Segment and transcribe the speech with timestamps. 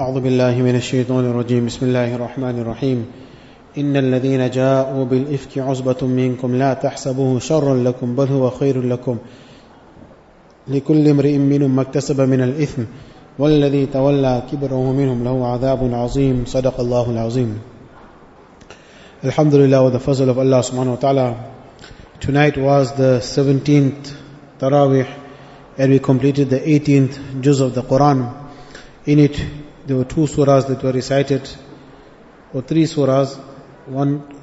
[0.00, 1.66] أعوذ بالله من الشيطان الرجيم.
[1.66, 3.06] بسم الله الرحمن الرحيم.
[3.78, 9.18] إن الذين جاءوا بالإفك عصبة منكم لا تحسبوه شرا لكم بل هو خير لكم.
[10.68, 12.82] لكل امرئ منهم ما اكتسب من الإثم
[13.38, 16.44] والذي تولى كبره منهم له عذاب عظيم.
[16.46, 17.58] صدق الله العظيم.
[19.22, 21.36] Alhamdulillah with the fazl of Allah subhanahu wa ta'ala.
[22.20, 24.12] Tonight was the 17th
[24.58, 25.06] Taraweeh
[25.78, 28.34] and we completed the 18th juz of the Quran.
[29.06, 29.38] In it
[29.86, 31.48] there were two surahs that were recited
[32.52, 33.36] or three surahs.
[33.86, 34.40] One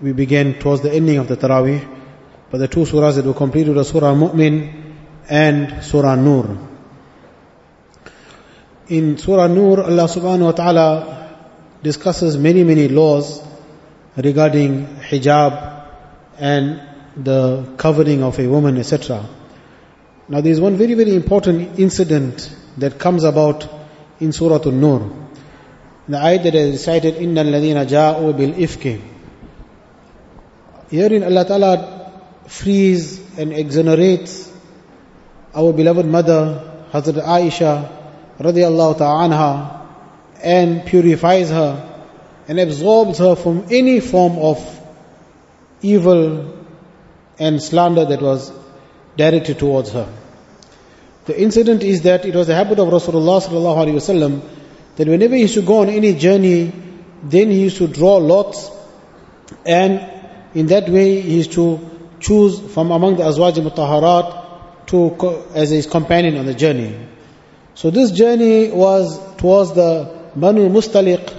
[0.00, 1.98] we began towards the ending of the Taraweeh
[2.50, 4.94] but the two surahs that were completed were Surah Mu'min
[5.28, 6.56] and Surah Nur.
[8.88, 11.28] In Surah Nur Allah subhanahu wa ta'ala
[11.82, 13.42] discusses many many laws
[14.16, 15.86] regarding hijab
[16.38, 16.80] and
[17.16, 19.28] the covering of a woman, etc.
[20.28, 23.77] Now there is one very, very important incident that comes about
[24.19, 25.11] in Surah An-Nur.
[26.07, 29.01] The ayat that is recited, إِنَّ الَّذِينَ جَاءُوا بِالْإِفْكِ
[30.89, 32.11] Herein Allah Ta'ala
[32.47, 34.51] frees and exonerates
[35.55, 37.89] our beloved mother, Hazrat Aisha,
[38.39, 39.81] radiallahu ta'anha,
[40.43, 41.89] and purifies her
[42.47, 44.57] and absorbs her from any form of
[45.81, 46.53] evil
[47.39, 48.51] and slander that was
[49.15, 50.07] directed towards her.
[51.28, 54.40] The incident is that it was the habit of Rasulullah sallallahu
[54.96, 56.72] that whenever he used to go on any journey,
[57.22, 58.70] then he used to draw lots,
[59.66, 60.10] and
[60.54, 61.78] in that way he used to
[62.18, 66.98] choose from among the azwaj mutaharat to as his companion on the journey.
[67.74, 71.30] So this journey was towards the Banu Mustaliq.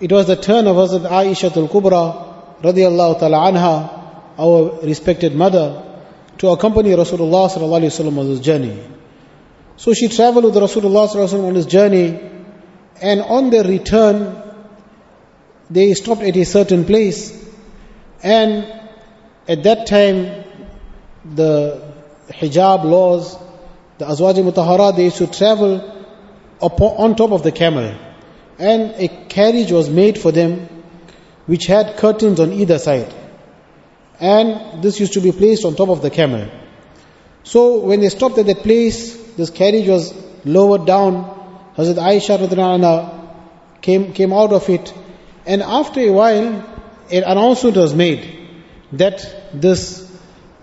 [0.00, 5.82] It was the turn of Hazrat Aisha al-Kubra radiallahu ta'ala anha our respected mother,
[6.38, 8.82] to accompany Rasulullah sallallahu on his journey.
[9.76, 12.20] So she traveled with Rasulullah sallallahu on his journey,
[13.00, 14.42] and on their return,
[15.70, 17.32] they stopped at a certain place,
[18.22, 18.64] and
[19.48, 20.44] at that time,
[21.24, 21.92] the
[22.28, 23.36] hijab laws,
[23.98, 26.06] the azwaj mutahara, they used to travel
[26.60, 27.94] upon, on top of the camel,
[28.58, 30.68] and a carriage was made for them,
[31.46, 33.12] which had curtains on either side
[34.20, 36.48] and this used to be placed on top of the camel.
[37.42, 40.14] So when they stopped at that place, this carriage was
[40.44, 41.72] lowered down.
[41.76, 44.94] Hazrat Aisha radhiyallahu came came out of it,
[45.44, 46.46] and after a while,
[47.10, 48.48] an announcement was made
[48.92, 50.10] that this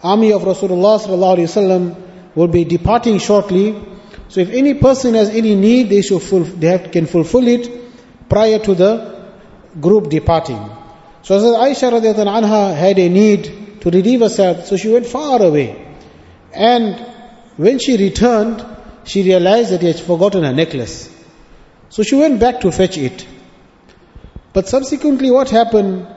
[0.02, 3.76] army of Rasulullah will be departing shortly.
[4.30, 6.22] So if any person has any need, they should
[6.60, 7.70] they have, can fulfill it
[8.30, 9.32] prior to the
[9.80, 10.81] group departing.
[11.24, 15.42] So Hazrat Aisha radiallahu anha had a need to relieve herself, so she went far
[15.42, 15.96] away.
[16.52, 17.00] And
[17.58, 18.66] when she returned,
[19.04, 21.10] she realized that he had forgotten her necklace.
[21.90, 23.28] So she went back to fetch it.
[24.54, 26.08] But subsequently what happened,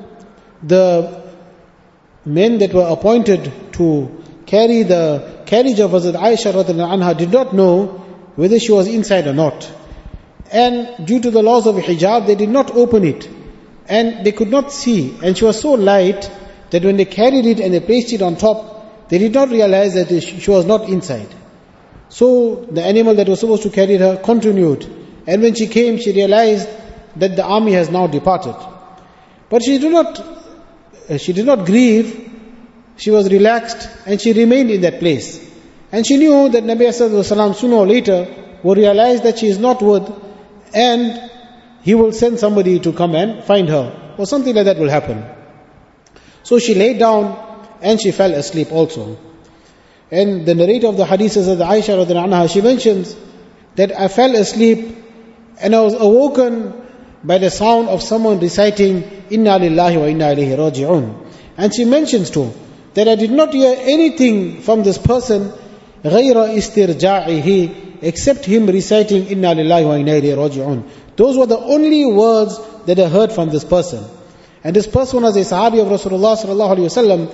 [0.62, 1.22] the
[2.25, 7.54] men that were appointed to carry the carriage of Hazrat Aisha radiallahu anha did not
[7.54, 7.87] know
[8.37, 9.70] whether she was inside or not.
[10.50, 13.28] And due to the laws of hijab, they did not open it
[13.88, 15.16] and they could not see.
[15.22, 16.30] And she was so light
[16.70, 19.94] that when they carried it and they placed it on top, they did not realize
[19.94, 21.28] that she was not inside.
[22.08, 24.84] So the animal that was supposed to carry her continued.
[25.26, 26.68] And when she came, she realized
[27.16, 28.56] that the army has now departed.
[29.48, 30.20] But she did not,
[31.08, 32.32] uh, she did not grieve.
[32.96, 35.40] She was relaxed and she remained in that place.
[35.92, 38.26] And she knew that Nabi Sallallahu sooner or later
[38.62, 40.10] will realize that she is not worth
[40.72, 41.30] and
[41.83, 45.23] he will send somebody to come and find her, or something like that will happen.
[46.44, 47.50] So she lay down
[47.81, 49.17] and she fell asleep also.
[50.11, 53.16] And the narrator of the hadith says that Aisha anha, she mentions
[53.75, 54.97] that I fell asleep
[55.61, 56.73] and I was awoken
[57.23, 61.27] by the sound of someone reciting Inna lillahi wa inna ilayhi raji'un.
[61.57, 62.51] And she mentions too
[62.94, 65.51] that I did not hear anything from this person
[66.03, 70.83] غير استرجاعه except him reciting Inna lillahi wa inna ilayhi raji'un.
[71.16, 74.05] Those were the only words that I heard from this person.
[74.62, 77.26] And this person was a Sahabi of Rasulullah sallallahu alaihi wasallam.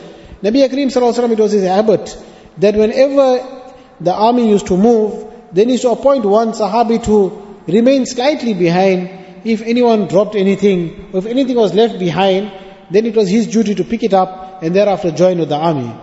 [0.42, 2.18] Nabi Kareem sallallahu alaihi wasallam, it was his habit
[2.58, 3.68] that whenever
[4.00, 8.54] the army used to move, they he used to appoint one Sahabi to remain slightly
[8.54, 9.18] behind.
[9.44, 12.52] If anyone dropped anything, or if anything was left behind,
[12.90, 15.94] then it was his duty to pick it up and thereafter join with the army.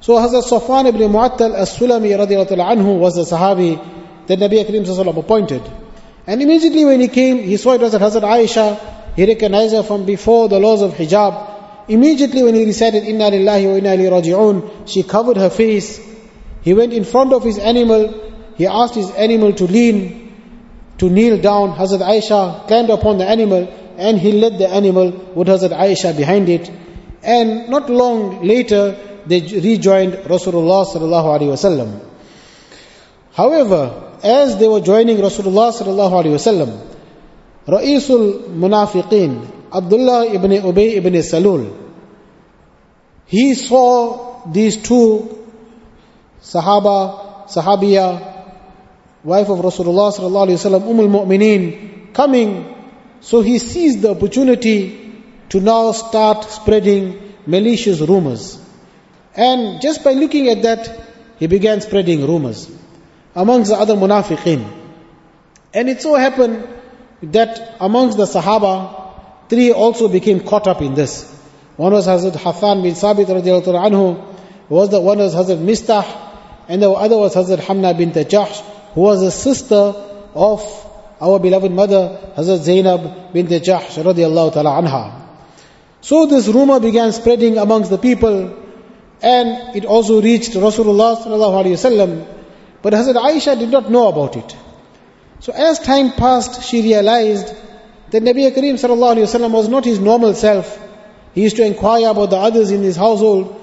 [0.00, 5.18] So Hazrat Safwan ibn Mu'attal as-Sulami radiallahu anhu was the Sahabi that Nabi Kareem sallallahu
[5.18, 5.62] appointed.
[6.28, 8.78] And immediately when he came, he saw it was at Hazrat Aisha.
[9.16, 11.88] He recognized her from before the laws of hijab.
[11.88, 15.98] Immediately when he recited Inna lillahi wa inna raji'un, she covered her face.
[16.60, 18.02] He went in front of his animal.
[18.56, 20.28] He asked his animal to lean.
[20.98, 21.74] to kneel down.
[21.76, 23.66] Hazrat Aisha climbed upon the animal
[23.96, 26.70] and he led the animal with Hazrat Aisha behind it.
[27.22, 28.96] And not long later,
[29.26, 32.00] they rejoined Rasulullah sallallahu alaihi wasallam.
[33.32, 36.86] However, as they were joining Rasulullah sallallahu alaihi wasallam,
[37.66, 41.76] Ra'isul Munafiqeen, Abdullah ibn Ubay ibn Salul,
[43.26, 45.46] he saw these two
[46.40, 48.54] Sahaba, Sahabiya,
[49.24, 52.74] wife of Rasulullah sallallahu alaihi wasallam, Umm al-Mu'mineen, coming.
[53.20, 58.60] So he seized the opportunity to now start spreading malicious rumors.
[59.34, 61.00] And just by looking at that,
[61.38, 62.77] he began spreading rumors
[63.38, 64.68] amongst the other munafiqeen.
[65.72, 66.66] And it so happened
[67.22, 71.32] that amongst the Sahaba, three also became caught up in this.
[71.76, 74.36] One was Hazrat Hassan bin Sabit radiallahu anhu,
[74.68, 76.04] was the one was Hazrat Mistah,
[76.68, 78.60] and the other was Hazrat Hamna bin Jahsh,
[78.94, 79.94] who was a sister
[80.34, 80.60] of
[81.20, 85.22] our beloved mother, Hazrat Zainab bin Jahsh radiallahu ta'ala anha.
[86.00, 88.56] So this rumor began spreading amongst the people,
[89.22, 92.37] and it also reached Rasulullah sallallahu alaihi wasallam.
[92.82, 94.56] But Hazrat Aisha did not know about it.
[95.40, 97.54] So as time passed, she realized
[98.10, 100.78] that Nabi sallallahu wasallam was not his normal self.
[101.34, 103.54] He used to inquire about the others in his household,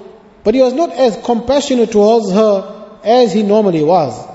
[0.44, 4.26] but he was not as compassionate towards her as he normally was.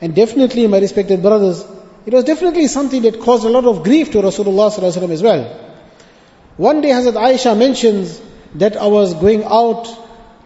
[0.00, 1.64] And definitely, my respected brothers,
[2.04, 5.60] it was definitely something that caused a lot of grief to Rasulullah wasallam as well.
[6.56, 8.20] One day Hazrat Aisha mentions
[8.56, 9.84] that I was going out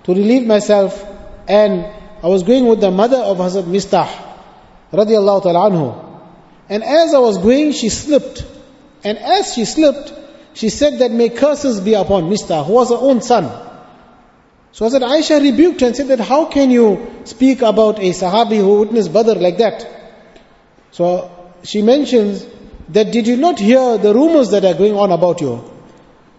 [0.05, 1.05] to relieve myself
[1.49, 1.87] and
[2.23, 4.09] I was going with the mother of Hazrat Mistah
[4.93, 6.05] radiallahu ta'ala anhu.
[6.69, 8.44] And as I was going, she slipped.
[9.05, 10.12] And as she slipped,
[10.55, 13.44] she said that may curses be upon Mistah, who was her own son.
[14.73, 18.59] So Hazrat Aisha rebuked her and said that how can you speak about a Sahabi
[18.59, 19.87] who witnessed Badr like that?
[20.91, 21.31] So
[21.62, 22.44] she mentions
[22.91, 25.70] that did you not hear the rumors that are going on about you?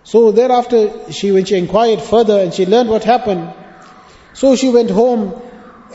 [0.03, 3.53] So thereafter, she when she inquired further and she learned what happened,
[4.33, 5.41] so she went home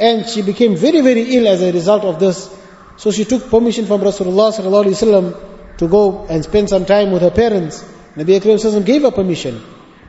[0.00, 2.50] and she became very very ill as a result of this.
[2.96, 7.84] So she took permission from Rasulullah to go and spend some time with her parents.
[8.16, 9.60] Nabi Akram gave her permission.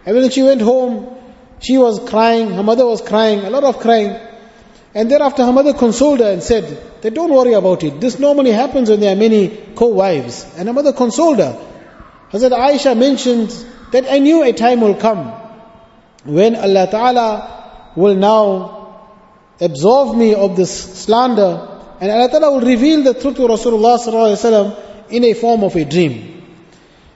[0.05, 1.17] And when she went home,
[1.59, 4.15] she was crying, her mother was crying, a lot of crying.
[4.93, 6.81] And thereafter her mother consoled her and said
[7.13, 7.99] don't worry about it.
[8.01, 10.45] This normally happens when there are many co-wives.
[10.57, 11.59] And her mother consoled her.
[12.31, 15.31] Hazrat Aisha mentions that I knew a time will come
[16.23, 18.84] when Allah Ta'ala will now
[19.59, 25.23] absolve me of this slander and Allah Ta'ala will reveal the truth to Rasulullah in
[25.23, 26.43] a form of a dream.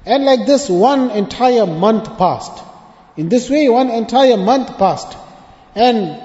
[0.05, 2.63] And like this, one entire month passed.
[3.17, 5.17] In this way, one entire month passed.
[5.75, 6.21] And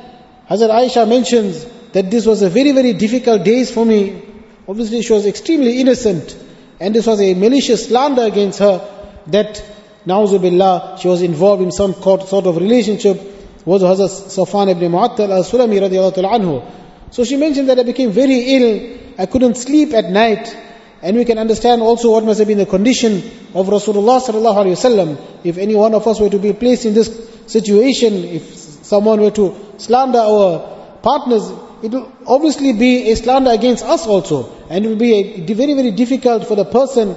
[0.48, 4.22] Hazrat Aisha mentions that this was a very, very difficult days for me.
[4.68, 6.36] Obviously, she was extremely innocent.
[6.78, 8.88] And this was a malicious slander against her
[9.28, 9.64] that
[10.06, 13.33] Na'uzubillah, she was involved in some sort of relationship
[13.64, 16.64] with Hazrat Safwan ibn Mu'attal al-Sulami anhu.
[17.10, 20.54] So she mentioned that I became very ill, I couldn't sleep at night,
[21.02, 23.18] and we can understand also what must have been the condition
[23.54, 25.20] of Rasulullah sallallahu alaihi wasallam.
[25.44, 27.10] If any one of us were to be placed in this
[27.46, 28.42] situation, if
[28.84, 31.50] someone were to slander our partners,
[31.82, 35.74] it will obviously be a slander against us also, and it will be a, very
[35.74, 37.14] very difficult for the person,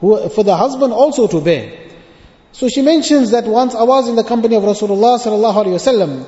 [0.00, 1.83] who, for the husband also to bear.
[2.54, 6.24] So she mentions that once I was in the company of Rasulullah sallallahu alaihi wasallam,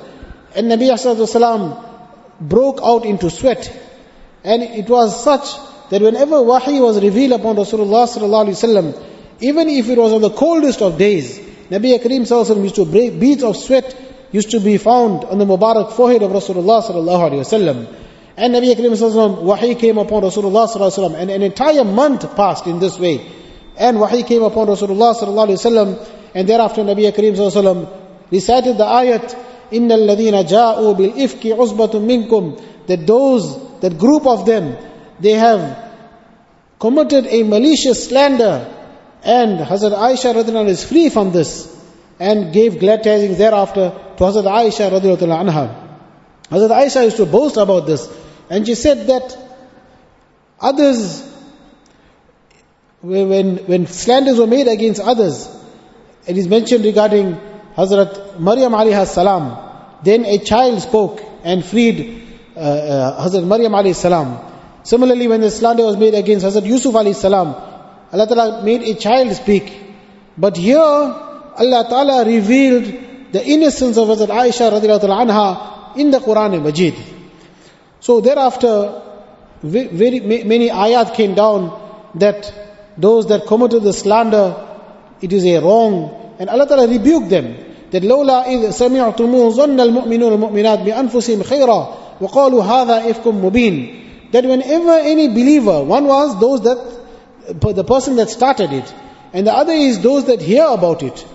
[0.56, 1.85] and Nabi sallallahu
[2.40, 3.73] broke out into sweat,
[4.42, 5.54] and it was such
[5.90, 10.21] that whenever wahi was revealed upon Rasulullah sallallahu alaihi wasallam, even if it was on
[10.21, 11.38] the coldest of days,
[11.71, 13.97] Nabi Kareem sallallahu used to break beads of sweat
[14.33, 17.87] used to be found on the Mubarak forehead of Rasulullah sallallahu alaihi wasallam.
[18.37, 22.35] And Nabi Kareem sallallahu wahi came upon Rasulullah sallallahu alaihi wasallam, and an entire month
[22.35, 23.25] passed in this way.
[23.76, 28.01] And wahi came upon Rasulullah sallallahu alaihi wasallam and thereafter Nabi Kareem sallallahu
[28.32, 29.36] recited the ayat,
[29.72, 34.77] إِنَّ الَّذِينَ جَاءُوا بِالْإِفْكِ عُصْبَةٌ مِّنْكُمْ That those, that group of them,
[35.20, 35.91] they have
[36.80, 38.68] committed a malicious slander
[39.24, 41.68] and Hazrat Aisha radiallahu is free from this
[42.20, 45.89] and gave glad tidings thereafter to Hazrat Aisha radiallahu anha.
[46.50, 48.10] Hazrat Aisha used to boast about this
[48.50, 49.38] and she said that
[50.60, 51.27] others,
[53.01, 55.48] when, when slanders were made against others,
[56.26, 57.38] it is mentioned regarding
[57.76, 59.99] Hazrat Maryam alayhi salam.
[60.02, 62.23] Then a child spoke and freed
[62.56, 64.38] uh, uh, Hazrat Maryam alayhi salam.
[64.83, 67.49] Similarly, when the slander was made against Hazrat Yusuf alayhi salam,
[68.12, 69.73] Allah Ta'ala made a child speak.
[70.38, 76.54] But here, Allah Ta'ala revealed the innocence of Hazrat Aisha radiallahu anha in the Quran
[76.54, 76.95] and Majid.
[78.00, 79.02] So thereafter,
[79.62, 82.52] very many ayat came down that
[82.97, 84.75] those that committed the slander,
[85.22, 86.36] it is a wrong.
[86.39, 87.56] And Allah Ta'ala rebuked them.
[87.91, 94.01] That لولا إذ سمعتموه ظن المؤمنون المؤمنات بأنفسهم خيرا وقالوا هذا إفك مبين
[94.32, 98.94] that whenever any believer, one was those that, the person that started it,
[99.34, 101.25] and the other is those that hear about it,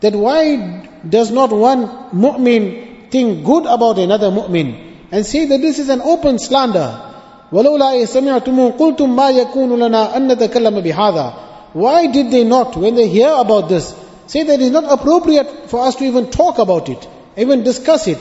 [0.00, 5.78] that why does not one mu'min think good about another mu'min and say that this
[5.78, 7.06] is an open slander?
[7.52, 11.34] وَلَوْلَا سَمِعْتُمُ قُلْتُم مَا يَكُونُ لَنَا أَن نَتَكَلَّمَ بِهَذَا
[11.74, 13.94] Why did they not, when they hear about this,
[14.26, 18.06] say that it is not appropriate for us to even talk about it, even discuss
[18.08, 18.18] it?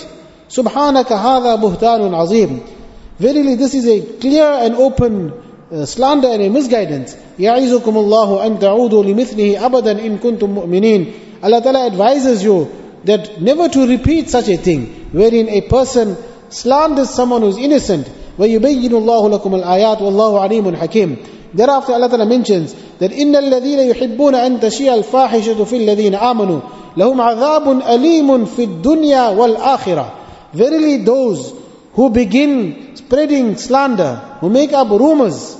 [0.49, 2.67] سُبْحَانَكَ هَذَا بُهْتَانٌ عَظِيمٌ
[3.19, 5.33] Verily this is a clear and open
[5.71, 7.15] uh, slander and a misguidance.
[7.37, 11.13] يَعِزُكُمُ اللَّهُ أَن تَعُودُوا لِمِثْلِهِ أَبَدًا إِن كُنتُم مُؤْمِنِينَ
[11.43, 12.69] Allah Ta'ala advises you
[13.05, 16.17] that never to repeat such a thing, wherein a person
[16.49, 18.09] slanders someone who is innocent.
[18.37, 21.17] وَيُبَيِّنُ اللَّهُ لَكُمُ الْآيَاتِ وَاللَّهُ عَلِيمٌ حَكِيمٌ
[21.54, 26.60] Thereafter Allah Ta'ala mentions that إِنَّ الَّذِينَ يُحِبُّونَ أَن تَشِيَ الْفَاحِشَةُ فِي الَّذِينَ آمَنُوا
[26.96, 30.06] لَهُمْ عَذَابٌ أَلِيمٌ فِي الدُّنْيَا وَالْآخِرَةِ
[30.52, 31.54] Verily those
[31.94, 35.56] who begin spreading slander, who make up rumors,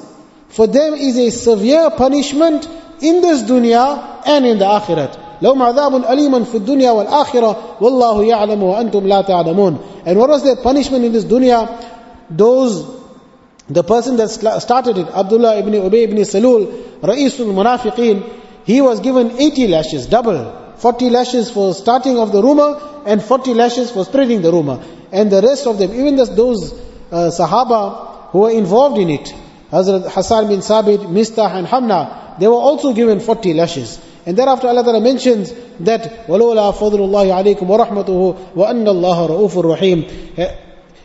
[0.49, 2.69] for them is a severe punishment
[3.01, 5.21] in this dunya and in the akhirat.
[5.43, 10.57] لهم عذاب أليم في الدنيا والآخرة والله يعلم وأنتم لا تعلمون And what was their
[10.57, 11.69] punishment in this dunya?
[12.31, 12.85] Those,
[13.70, 18.28] the person that started it, Abdullah ibn Ubay ibn Salul, Ra'isul Munafiqeen,
[18.66, 20.56] he was given 80 lashes, double.
[20.78, 25.32] 40 lashes for starting of the rumor and 40 lashes for spreading the rumor and
[25.32, 26.74] the rest of them, even those
[27.12, 29.34] uh, Sahaba who were involved in it,
[29.72, 34.00] Hazrat Hassan bin Sabit, Mistah and Hamna, they were also given 40 lashes.
[34.26, 40.63] And thereafter Allah Ta'ala mentions that وَلَوْلَا فَضْلُ اللَّهِ عَلَيْكُمْ وَرَحْمَتُهُ وَأَنَّ اللَّهَ رَؤُوفٌ رَحِيمٌ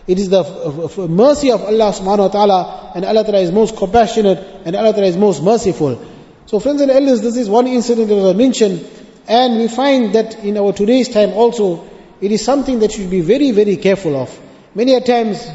[0.10, 4.40] it is the mercy of Allah subhanahu wa ta'ala and Allah ta'ala is most compassionate
[4.66, 6.04] and Allah ta'ala is most merciful.
[6.48, 8.90] So friends and elders, this is one incident that I mentioned
[9.28, 11.88] and we find that in our today's time also
[12.22, 14.36] it is something that you should be very, very careful of.
[14.74, 15.48] Many a times,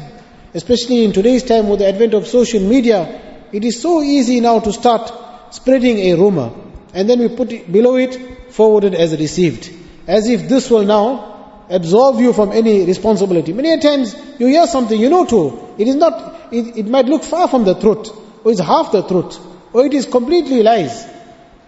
[0.53, 4.61] especially in today's time with the advent of social media, it is so easy now
[4.61, 6.53] to start spreading a rumor.
[6.93, 9.69] And then we put it below it, forwarded as received.
[10.07, 11.34] As if this will now
[11.69, 13.53] absolve you from any responsibility.
[13.53, 15.73] Many times you hear something, you know too.
[15.77, 18.09] It is not, it, it might look far from the truth,
[18.43, 19.39] or it's half the truth,
[19.73, 21.05] or it is completely lies.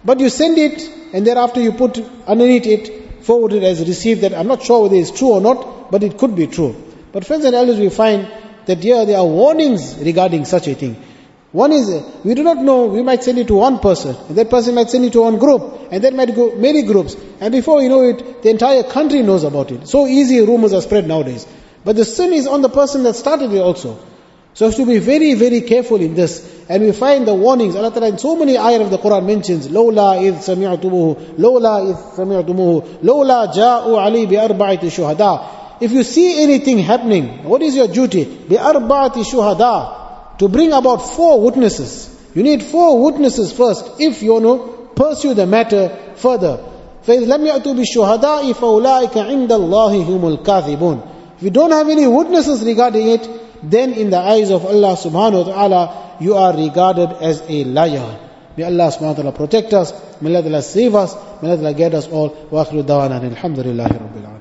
[0.04, 4.46] But you send it, and thereafter you put underneath it forwarded as received that I'm
[4.46, 6.74] not sure whether it's true or not, but it could be true.
[7.12, 8.30] But friends and elders, we find
[8.66, 11.02] that here there are warnings regarding such a thing.
[11.51, 11.87] One is,
[12.23, 14.89] we do not know, we might send it to one person, and that person might
[14.89, 18.01] send it to one group, and that might go many groups, and before you know
[18.01, 19.87] it, the entire country knows about it.
[19.87, 21.45] So easy rumors are spread nowadays.
[21.85, 23.99] But the sin is on the person that started it also.
[24.55, 26.49] So we have to be very, very careful in this.
[26.69, 27.75] And we find the warnings.
[27.75, 31.95] Allah Ta'ala in so many ayat of the Quran mentions, لولا إذ سمعتموه لولا إذ
[32.17, 38.25] سمعتموه لولا جاءوا علي بأربعة شهداء If you see anything happening, what is your duty?
[38.49, 39.96] بأربعة شهداء
[40.39, 42.09] To bring about four witnesses.
[42.33, 46.59] You need four witnesses first if you want to pursue the matter further.
[47.07, 51.01] فإذ لم يأتوا بالشهداء فأولئك عند الله هم الكاذبون
[51.37, 53.27] If you don't have any witnesses regarding it,
[53.63, 58.19] then in the eyes of Allah subhanahu wa ta'ala, you are regarded as a liar.
[58.55, 62.07] May Allah subhanahu wa ta'ala protect us, may Allah save us, may Allah guide us
[62.07, 62.29] all.
[62.51, 64.36] Wa akhiru dawana alhamdulillahi rabbil